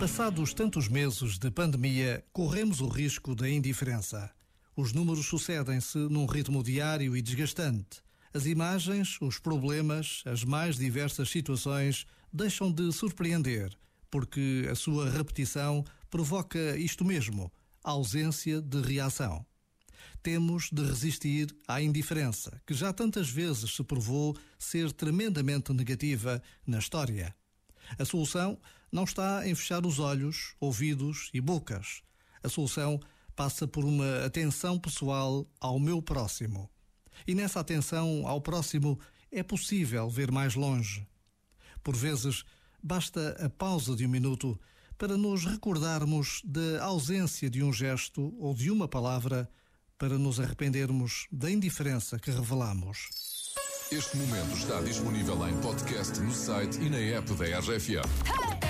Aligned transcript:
Passados 0.00 0.54
tantos 0.54 0.88
meses 0.88 1.38
de 1.38 1.50
pandemia, 1.50 2.24
corremos 2.32 2.80
o 2.80 2.88
risco 2.88 3.34
da 3.34 3.46
indiferença. 3.46 4.30
Os 4.74 4.94
números 4.94 5.26
sucedem-se 5.26 5.98
num 5.98 6.24
ritmo 6.24 6.62
diário 6.62 7.14
e 7.14 7.20
desgastante. 7.20 8.00
As 8.32 8.46
imagens, 8.46 9.18
os 9.20 9.38
problemas, 9.38 10.22
as 10.24 10.42
mais 10.42 10.78
diversas 10.78 11.28
situações 11.28 12.06
deixam 12.32 12.72
de 12.72 12.90
surpreender, 12.92 13.76
porque 14.10 14.66
a 14.72 14.74
sua 14.74 15.10
repetição 15.10 15.84
provoca 16.08 16.78
isto 16.78 17.04
mesmo, 17.04 17.52
a 17.84 17.90
ausência 17.90 18.58
de 18.62 18.80
reação. 18.80 19.44
Temos 20.22 20.70
de 20.72 20.82
resistir 20.82 21.54
à 21.68 21.82
indiferença, 21.82 22.58
que 22.66 22.72
já 22.72 22.90
tantas 22.90 23.28
vezes 23.28 23.74
se 23.74 23.84
provou 23.84 24.34
ser 24.58 24.92
tremendamente 24.92 25.74
negativa 25.74 26.42
na 26.66 26.78
história. 26.78 27.36
A 27.98 28.04
solução 28.06 28.58
não 28.92 29.04
está 29.04 29.46
em 29.46 29.54
fechar 29.54 29.84
os 29.86 29.98
olhos, 29.98 30.54
ouvidos 30.60 31.30
e 31.32 31.40
bocas. 31.40 32.02
A 32.42 32.48
solução 32.48 33.00
passa 33.36 33.66
por 33.66 33.84
uma 33.84 34.24
atenção 34.24 34.78
pessoal 34.78 35.46
ao 35.60 35.78
meu 35.78 36.02
próximo. 36.02 36.68
E 37.26 37.34
nessa 37.34 37.60
atenção 37.60 38.26
ao 38.26 38.40
próximo 38.40 38.98
é 39.30 39.42
possível 39.42 40.08
ver 40.08 40.30
mais 40.30 40.54
longe. 40.54 41.06
Por 41.82 41.96
vezes, 41.96 42.44
basta 42.82 43.36
a 43.44 43.48
pausa 43.48 43.94
de 43.94 44.06
um 44.06 44.08
minuto 44.08 44.58
para 44.98 45.16
nos 45.16 45.44
recordarmos 45.44 46.42
da 46.44 46.84
ausência 46.84 47.48
de 47.48 47.62
um 47.62 47.72
gesto 47.72 48.34
ou 48.38 48.54
de 48.54 48.70
uma 48.70 48.86
palavra 48.86 49.50
para 49.96 50.18
nos 50.18 50.40
arrependermos 50.40 51.26
da 51.30 51.50
indiferença 51.50 52.18
que 52.18 52.30
revelamos. 52.30 53.08
Este 53.90 54.16
momento 54.16 54.56
está 54.56 54.80
disponível 54.80 55.48
em 55.48 55.60
podcast 55.60 56.20
no 56.20 56.32
site 56.32 56.78
e 56.80 56.88
na 56.88 56.98
app 56.98 57.32
da 57.34 57.58
RFM. 57.58 58.69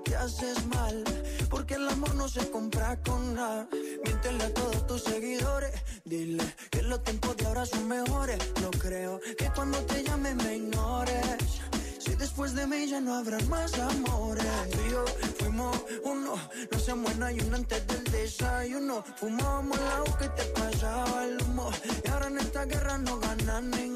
te 0.00 0.16
haces 0.16 0.66
mal 0.66 1.04
porque 1.48 1.74
el 1.74 1.88
amor 1.88 2.14
no 2.14 2.28
se 2.28 2.50
compra 2.50 2.96
con 3.02 3.34
nada. 3.34 3.66
Miéntele 4.04 4.44
a 4.44 4.54
todos 4.54 4.86
tus 4.86 5.02
seguidores. 5.02 5.72
Dile 6.04 6.44
que 6.70 6.82
los 6.82 7.02
tiempos 7.02 7.36
de 7.36 7.46
ahora 7.46 7.66
son 7.66 7.88
mejores. 7.88 8.38
No 8.60 8.70
creo 8.70 9.20
que 9.38 9.50
cuando 9.54 9.78
te 9.86 10.02
llame 10.02 10.34
me 10.34 10.56
ignores. 10.56 11.60
Si 11.98 12.14
después 12.14 12.54
de 12.54 12.66
mí 12.66 12.88
ya 12.88 13.00
no 13.00 13.14
habrá 13.14 13.38
más 13.48 13.78
amores. 13.78 14.44
Yo 14.90 15.04
fuimos 15.38 15.76
uno. 16.04 16.34
No 16.70 16.78
se 16.78 16.94
muera 16.94 17.32
y 17.32 17.40
uno 17.40 17.56
antes 17.56 17.86
del 17.86 18.04
desayuno. 18.04 19.04
Fumábamos 19.16 19.78
la 19.78 20.18
que 20.18 20.28
te 20.28 20.44
pasaba 20.50 21.24
el 21.24 21.40
humo. 21.42 21.70
Y 22.04 22.08
ahora 22.08 22.26
en 22.28 22.38
esta 22.38 22.64
guerra 22.64 22.98
no 22.98 23.18
gana 23.18 23.60
ninguno. 23.60 23.95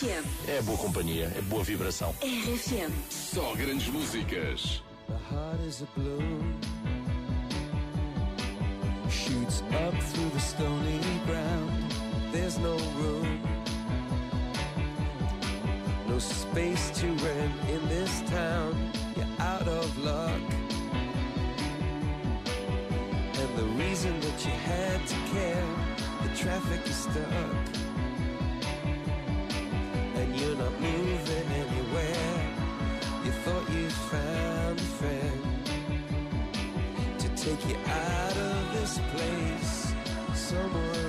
RFM. 0.00 0.24
É 0.48 0.62
boa 0.62 0.78
companhia, 0.78 1.30
é 1.36 1.42
boa 1.42 1.62
vibração. 1.62 2.14
RFM. 2.22 2.90
Só 3.10 3.54
grandes 3.54 3.88
músicas. 3.88 4.82
The 5.06 5.34
heart 5.34 5.60
is 5.68 5.82
a 5.82 5.88
blue. 5.94 6.40
Shoots 9.10 9.62
up 9.74 9.94
through 10.12 10.30
the 10.30 10.40
stony 10.40 11.00
ground. 11.26 12.32
There's 12.32 12.56
no 12.58 12.76
room. 12.96 13.40
space 16.18 16.90
to 17.00 17.06
rent 17.06 17.54
in 17.70 17.88
this 17.88 18.22
town. 18.30 18.74
You're 19.16 19.26
out 19.38 19.68
of 19.68 19.98
luck. 19.98 20.40
And 23.38 23.56
the 23.56 23.64
reason 23.82 24.18
that 24.20 24.44
you 24.44 24.52
had 24.52 25.06
to 25.06 25.16
care, 25.32 25.66
the 26.22 26.36
traffic 26.36 26.86
is 26.86 26.96
stuck. 26.96 27.79
You 33.80 33.88
thought 33.88 34.10
found 34.10 34.78
a 34.78 34.82
friend 34.82 35.40
to 37.18 37.28
take 37.30 37.66
you 37.66 37.76
out 37.86 38.36
of 38.36 38.72
this 38.74 39.00
place. 39.10 39.94
Somewhere 40.34 40.99